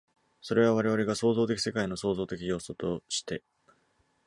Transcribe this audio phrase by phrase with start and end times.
[0.41, 3.43] それは我々が創造的世界の創造的要素として、